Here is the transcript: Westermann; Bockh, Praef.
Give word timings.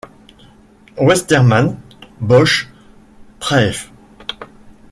Westermann; 0.97 1.77
Bockh, 2.19 2.67
Praef. 3.39 3.91